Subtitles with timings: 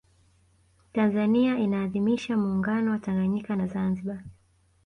[0.93, 4.23] tanzania inaadhimisha muungano wa tanganyika na zanzibar